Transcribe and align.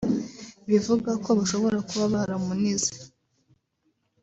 bivuga 0.69 1.11
ko 1.23 1.29
bashobora 1.39 1.77
kuba 1.87 2.05
baramunize 2.13 2.91